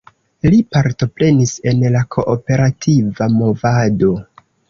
[0.51, 4.11] Li partoprenis en la kooperativa movado.